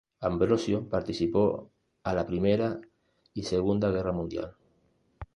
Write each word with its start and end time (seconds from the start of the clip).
Ambrosio 0.21 0.89
participó 0.89 1.69
a 2.01 2.15
la 2.15 2.25
primera 2.25 2.81
y 3.35 3.43
segunda 3.43 3.91
guerra 3.91 4.11
mundial. 4.11 4.55